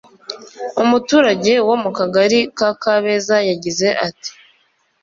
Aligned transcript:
umuturage 0.83 1.53
wo 1.67 1.75
mu 1.83 1.89
Kagali 1.97 2.39
ka 2.57 2.69
Kabeza 2.83 3.35
yagize 3.49 3.87
ati 4.07 4.31